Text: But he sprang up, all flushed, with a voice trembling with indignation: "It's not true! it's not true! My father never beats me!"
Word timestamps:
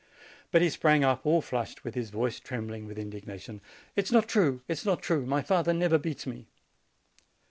But 0.49 0.63
he 0.63 0.71
sprang 0.71 1.03
up, 1.03 1.27
all 1.27 1.43
flushed, 1.43 1.83
with 1.83 1.95
a 1.95 2.01
voice 2.01 2.39
trembling 2.39 2.87
with 2.87 2.97
indignation: 2.97 3.61
"It's 3.95 4.11
not 4.11 4.27
true! 4.27 4.63
it's 4.67 4.83
not 4.83 5.03
true! 5.03 5.27
My 5.27 5.43
father 5.43 5.75
never 5.75 5.99
beats 5.99 6.25
me!" 6.25 6.47